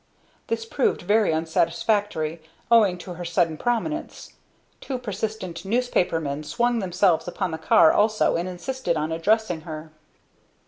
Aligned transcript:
This 0.47 0.65
proved 0.65 1.03
very 1.03 1.31
unsatisfactory, 1.31 2.41
owing 2.71 2.97
to 2.97 3.13
her 3.13 3.23
sudden 3.23 3.55
prominence. 3.55 4.33
Two 4.79 4.97
persistent 4.97 5.63
newspaper 5.63 6.19
men 6.19 6.43
swung 6.43 6.79
themselves 6.79 7.27
upon 7.27 7.51
the 7.51 7.59
car 7.59 7.93
also 7.93 8.35
and 8.35 8.49
insisted 8.49 8.97
on 8.97 9.11
addressing 9.11 9.61
her. 9.61 9.91